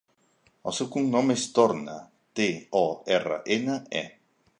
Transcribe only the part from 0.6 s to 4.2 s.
El seu cognom és Torne: te, o, erra, ena, e.